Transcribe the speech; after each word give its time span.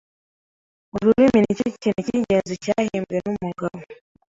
Ururimi 0.95 1.39
nicyo 1.41 1.67
kintu 1.81 1.99
cyingenzi 2.07 2.53
cyahimbwe 2.63 3.15
numugabo. 3.23 3.79